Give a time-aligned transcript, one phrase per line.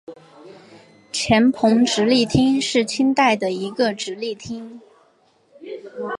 [1.13, 4.81] 黔彭直隶厅是清代的一个直隶厅。